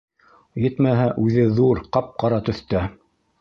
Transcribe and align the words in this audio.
Етмәһә, 0.61 1.05
үҙе 1.25 1.43
ҙур, 1.59 1.83
ҡап-ҡара 1.99 2.41
төҫтә. 2.49 2.83